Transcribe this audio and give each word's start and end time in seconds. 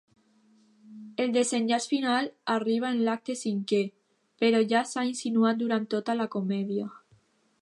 El 1.25 1.35
desenllaç 1.35 1.85
final 1.91 2.31
arriba 2.55 2.91
en 2.95 3.03
l'acte 3.09 3.37
cinquè, 3.45 3.83
però 4.45 4.65
ja 4.75 4.85
s'ha 4.95 5.07
insinuat 5.15 5.65
durant 5.65 5.91
tota 5.97 6.21
la 6.23 6.31
comèdia. 6.39 6.93